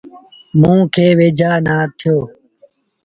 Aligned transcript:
موݩ 0.59 0.83
کي 0.93 1.07
ويجھآ 1.17 1.51
نا 1.65 1.77
ٿيٚو۔ 1.97 2.17